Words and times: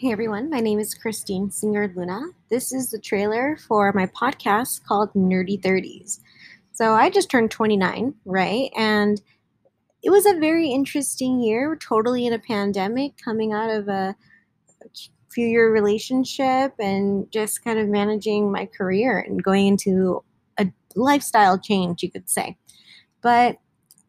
Hey 0.00 0.12
everyone, 0.12 0.48
my 0.48 0.60
name 0.60 0.78
is 0.78 0.94
Christine 0.94 1.50
Singer 1.50 1.92
Luna. 1.94 2.28
This 2.48 2.72
is 2.72 2.90
the 2.90 2.98
trailer 2.98 3.58
for 3.68 3.92
my 3.92 4.06
podcast 4.06 4.82
called 4.84 5.12
Nerdy 5.12 5.60
30s. 5.60 6.20
So 6.72 6.94
I 6.94 7.10
just 7.10 7.28
turned 7.28 7.50
29, 7.50 8.14
right? 8.24 8.70
And 8.74 9.20
it 10.02 10.08
was 10.08 10.24
a 10.24 10.38
very 10.38 10.70
interesting 10.70 11.38
year, 11.38 11.76
totally 11.76 12.26
in 12.26 12.32
a 12.32 12.38
pandemic, 12.38 13.18
coming 13.22 13.52
out 13.52 13.68
of 13.68 13.88
a 13.88 14.16
few 15.30 15.46
year 15.46 15.70
relationship 15.70 16.72
and 16.78 17.30
just 17.30 17.62
kind 17.62 17.78
of 17.78 17.86
managing 17.86 18.50
my 18.50 18.64
career 18.64 19.18
and 19.18 19.42
going 19.42 19.66
into 19.66 20.24
a 20.56 20.72
lifestyle 20.96 21.58
change, 21.58 22.02
you 22.02 22.10
could 22.10 22.30
say. 22.30 22.56
But 23.20 23.58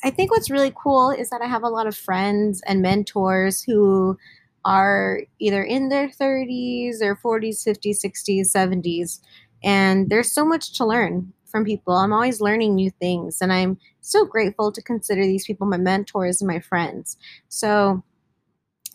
I 0.05 0.09
think 0.09 0.31
what's 0.31 0.49
really 0.49 0.73
cool 0.81 1.09
is 1.11 1.29
that 1.31 1.41
I 1.41 1.47
have 1.47 1.63
a 1.63 1.69
lot 1.69 1.85
of 1.85 1.97
friends 1.97 2.61
and 2.65 2.81
mentors 2.81 3.61
who 3.61 4.17
are 4.63 5.21
either 5.39 5.63
in 5.63 5.89
their 5.89 6.09
30s 6.09 7.01
or 7.01 7.15
40s, 7.15 7.65
50s, 7.65 8.03
60s, 8.05 8.51
70s. 8.51 9.19
And 9.63 10.09
there's 10.09 10.31
so 10.31 10.45
much 10.45 10.77
to 10.77 10.85
learn 10.85 11.33
from 11.45 11.65
people. 11.65 11.95
I'm 11.95 12.13
always 12.13 12.41
learning 12.41 12.75
new 12.75 12.89
things. 12.89 13.41
And 13.41 13.51
I'm 13.51 13.77
so 13.99 14.25
grateful 14.25 14.71
to 14.71 14.81
consider 14.81 15.21
these 15.21 15.45
people 15.45 15.67
my 15.67 15.77
mentors 15.77 16.41
and 16.41 16.47
my 16.47 16.59
friends. 16.59 17.17
So, 17.49 18.03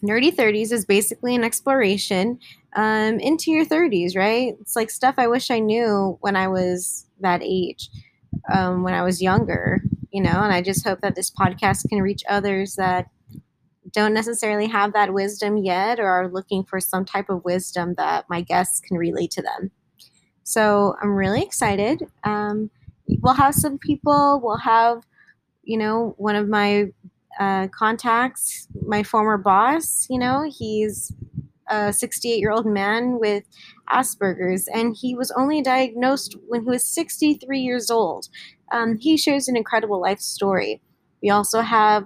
Nerdy 0.03 0.35
30s 0.35 0.73
is 0.73 0.85
basically 0.85 1.35
an 1.35 1.43
exploration 1.43 2.39
um, 2.77 3.19
into 3.19 3.51
your 3.51 3.65
30s, 3.65 4.17
right? 4.17 4.55
It's 4.61 4.77
like 4.77 4.91
stuff 4.91 5.15
I 5.17 5.27
wish 5.27 5.51
I 5.51 5.59
knew 5.59 6.19
when 6.21 6.37
I 6.37 6.49
was 6.49 7.07
that 7.21 7.41
age, 7.43 7.89
um, 8.53 8.83
when 8.83 8.93
I 8.93 9.03
was 9.03 9.23
younger, 9.23 9.81
you 10.11 10.23
know. 10.23 10.43
And 10.43 10.53
I 10.53 10.61
just 10.61 10.87
hope 10.87 11.01
that 11.01 11.15
this 11.15 11.31
podcast 11.31 11.89
can 11.89 12.03
reach 12.03 12.23
others 12.29 12.75
that 12.75 13.07
don't 13.97 14.13
necessarily 14.13 14.67
have 14.67 14.93
that 14.93 15.15
wisdom 15.15 15.57
yet 15.57 15.99
or 15.99 16.07
are 16.07 16.29
looking 16.29 16.63
for 16.63 16.81
some 16.81 17.07
type 17.07 17.31
of 17.31 17.43
wisdom 17.47 17.95
that 17.97 18.27
my 18.29 18.43
guests 18.43 18.79
can 18.79 18.99
relate 18.99 19.31
to 19.31 19.41
them. 19.41 19.71
So 20.43 20.95
I'm 21.03 21.17
really 21.17 21.43
excited. 21.43 22.03
Um, 22.23 22.71
we'll 23.23 23.33
have 23.33 23.55
some 23.55 23.79
people, 23.79 24.39
we'll 24.45 24.59
have, 24.59 25.03
you 25.65 25.79
know, 25.79 26.15
one 26.19 26.37
of 26.37 26.47
my 26.47 26.93
uh, 27.41 27.69
contacts, 27.69 28.69
my 28.87 29.03
former 29.03 29.39
boss, 29.39 30.07
you 30.11 30.19
know, 30.19 30.45
he's 30.47 31.11
a 31.69 31.91
68 31.91 32.39
year 32.39 32.53
old 32.53 32.67
man 32.67 33.19
with 33.19 33.45
Asperger's, 33.91 34.69
and 34.69 34.95
he 34.95 35.17
was 35.17 35.31
only 35.39 35.63
diagnosed 35.63 36.37
when 36.49 36.65
he 36.65 36.69
was 36.69 36.87
63 36.87 37.59
years 37.61 37.91
old. 37.91 38.29
Um, 38.73 38.99
he 38.99 39.17
shares 39.17 39.49
an 39.49 39.57
incredible 39.57 40.03
life 40.03 40.21
story. 40.21 40.83
We 41.23 41.31
also 41.31 41.63
have 41.63 42.05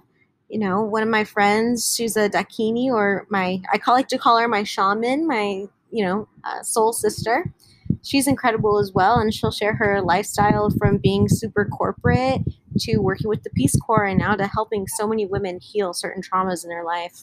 you 0.50 0.58
know, 0.58 0.82
one 0.82 1.02
of 1.02 1.08
my 1.08 1.22
friends, 1.22 1.94
she's 1.94 2.16
a 2.16 2.28
Dakini, 2.28 2.86
or 2.86 3.26
my, 3.30 3.62
I 3.72 3.78
call, 3.78 3.94
like 3.94 4.08
to 4.08 4.18
call 4.18 4.36
her 4.38 4.48
my 4.48 4.64
shaman, 4.64 5.26
my, 5.26 5.66
you 5.92 6.04
know, 6.04 6.28
uh, 6.42 6.62
soul 6.62 6.92
sister. 6.92 7.52
She's 8.02 8.26
incredible 8.26 8.78
as 8.78 8.92
well, 8.92 9.18
and 9.18 9.32
she'll 9.32 9.52
share 9.52 9.74
her 9.74 10.02
lifestyle 10.02 10.70
from 10.70 10.98
being 10.98 11.28
super 11.28 11.66
corporate 11.66 12.40
to 12.80 12.98
working 12.98 13.28
with 13.28 13.44
the 13.44 13.50
Peace 13.50 13.76
Corps 13.76 14.04
and 14.04 14.18
now 14.18 14.34
to 14.34 14.46
helping 14.48 14.86
so 14.88 15.06
many 15.06 15.24
women 15.24 15.60
heal 15.60 15.92
certain 15.92 16.22
traumas 16.22 16.64
in 16.64 16.70
their 16.70 16.84
life. 16.84 17.22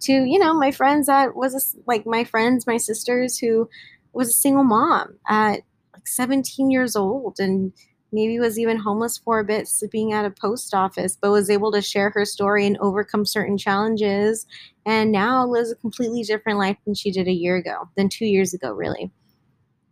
To, 0.00 0.12
you 0.12 0.38
know, 0.38 0.54
my 0.54 0.72
friends 0.72 1.06
that 1.06 1.36
was 1.36 1.54
a, 1.54 1.82
like 1.86 2.04
my 2.04 2.24
friends, 2.24 2.66
my 2.66 2.78
sisters 2.78 3.38
who 3.38 3.68
was 4.12 4.28
a 4.28 4.32
single 4.32 4.64
mom 4.64 5.18
at 5.28 5.60
like 5.92 6.06
17 6.06 6.70
years 6.70 6.96
old 6.96 7.36
and 7.38 7.72
maybe 8.12 8.38
was 8.38 8.58
even 8.58 8.76
homeless 8.76 9.18
for 9.18 9.40
a 9.40 9.44
bit, 9.44 9.66
sleeping 9.66 10.12
at 10.12 10.24
a 10.24 10.30
post 10.30 10.74
office, 10.74 11.16
but 11.20 11.30
was 11.30 11.50
able 11.50 11.72
to 11.72 11.82
share 11.82 12.10
her 12.10 12.24
story 12.24 12.66
and 12.66 12.76
overcome 12.78 13.24
certain 13.24 13.56
challenges. 13.56 14.46
And 14.84 15.10
now 15.10 15.46
lives 15.46 15.72
a 15.72 15.76
completely 15.76 16.22
different 16.22 16.58
life 16.58 16.76
than 16.84 16.94
she 16.94 17.10
did 17.10 17.28
a 17.28 17.32
year 17.32 17.56
ago, 17.56 17.88
than 17.96 18.08
two 18.08 18.26
years 18.26 18.52
ago, 18.52 18.72
really. 18.72 19.10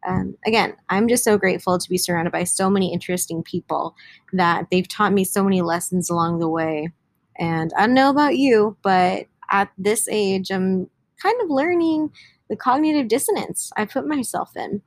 Um, 0.07 0.37
again, 0.47 0.75
I'm 0.89 1.09
just 1.09 1.25
so 1.25 1.37
grateful 1.37 1.79
to 1.79 1.89
be 1.89 1.99
surrounded 1.99 2.33
by 2.33 2.45
so 2.45 2.71
many 2.71 2.93
interesting 2.93 3.43
people 3.43 3.95
that 4.33 4.67
they've 4.71 4.89
taught 4.89 5.13
me 5.13 5.25
so 5.25 5.45
many 5.45 5.63
lessons 5.63 6.09
along 6.09 6.39
the 6.39 6.49
way. 6.49 6.91
And 7.39 7.73
I 7.77 7.87
don't 7.87 7.95
know 7.95 8.11
about 8.11 8.37
you, 8.37 8.77
but 8.83 9.27
at 9.51 9.71
this 9.79 10.09
age, 10.09 10.51
I'm 10.51 10.89
kind 11.23 11.41
of 11.43 11.51
learning 11.51 12.11
the 12.49 12.57
cognitive 12.57 13.09
dissonance 13.09 13.71
I 13.77 13.85
put 13.85 14.07
myself 14.07 14.57
in 14.57 14.83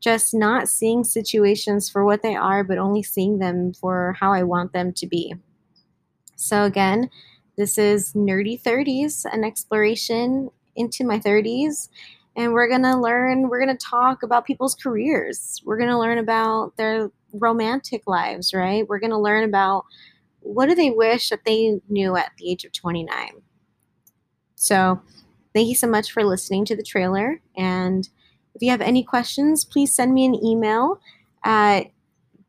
just 0.00 0.32
not 0.32 0.68
seeing 0.68 1.04
situations 1.04 1.88
for 1.88 2.04
what 2.04 2.22
they 2.22 2.36
are, 2.36 2.62
but 2.62 2.78
only 2.78 3.02
seeing 3.02 3.38
them 3.38 3.72
for 3.74 4.16
how 4.18 4.32
I 4.32 4.42
want 4.42 4.72
them 4.72 4.92
to 4.92 5.06
be. 5.06 5.34
So, 6.36 6.64
again, 6.64 7.10
this 7.56 7.78
is 7.78 8.12
Nerdy 8.12 8.60
30s, 8.62 9.24
an 9.32 9.42
exploration 9.42 10.50
into 10.76 11.04
my 11.04 11.18
30s. 11.18 11.88
And 12.36 12.52
we're 12.52 12.68
going 12.68 12.84
to 12.84 12.96
learn, 12.96 13.48
we're 13.48 13.64
going 13.64 13.76
to 13.76 13.86
talk 13.86 14.22
about 14.22 14.46
people's 14.46 14.76
careers. 14.76 15.60
We're 15.64 15.78
going 15.78 15.90
to 15.90 15.98
learn 15.98 16.18
about 16.18 16.76
their 16.76 17.10
romantic 17.32 18.02
lives, 18.06 18.54
right? 18.54 18.88
We're 18.88 19.00
going 19.00 19.10
to 19.10 19.18
learn 19.18 19.42
about 19.42 19.84
what 20.40 20.66
do 20.66 20.76
they 20.76 20.90
wish 20.90 21.30
that 21.30 21.44
they 21.44 21.80
knew 21.88 22.16
at 22.16 22.30
the 22.38 22.48
age 22.48 22.64
of 22.64 22.72
29. 22.72 23.30
So, 24.54 25.00
thank 25.52 25.68
you 25.68 25.74
so 25.74 25.88
much 25.88 26.12
for 26.12 26.24
listening 26.24 26.64
to 26.66 26.76
the 26.76 26.84
trailer. 26.84 27.40
And 27.56 28.08
if 28.58 28.62
you 28.62 28.70
have 28.72 28.80
any 28.80 29.04
questions, 29.04 29.64
please 29.64 29.94
send 29.94 30.12
me 30.12 30.26
an 30.26 30.34
email 30.44 31.00
at 31.44 31.92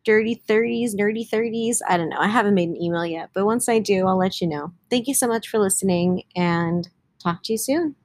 dirty 0.04 0.42
30s, 0.50 0.96
nerdy 0.96 1.30
30s. 1.30 1.82
I 1.88 1.98
don't 1.98 2.10
know. 2.10 2.18
I 2.18 2.28
haven't 2.28 2.56
made 2.56 2.70
an 2.70 2.82
email 2.82 3.06
yet, 3.06 3.30
but 3.32 3.46
once 3.46 3.70
I 3.70 3.78
do, 3.78 4.08
I'll 4.08 4.18
let 4.18 4.42
you 4.42 4.48
know. 4.48 4.74
Thank 4.90 5.08
you 5.08 5.14
so 5.14 5.28
much 5.28 5.48
for 5.48 5.60
listening 5.60 6.24
and 6.36 6.90
talk 7.20 7.44
to 7.44 7.54
you 7.54 7.60
soon. 7.60 7.96